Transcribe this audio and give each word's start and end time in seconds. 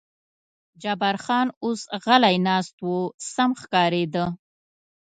جبار 0.81 1.15
خان 1.25 1.47
اوس 1.63 1.81
غلی 2.03 2.37
ناست 2.45 2.75
و، 2.89 2.93
سم 3.33 3.51
ښکارېده. 3.61 4.25